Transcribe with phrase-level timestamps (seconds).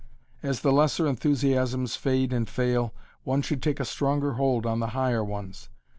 [0.41, 2.91] As the lesser enthusiasms fade and fail,
[3.23, 5.69] one should take a stronger hold on the higher ones.